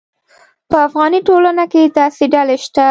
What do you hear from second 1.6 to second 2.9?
کې داسې ډلې شته.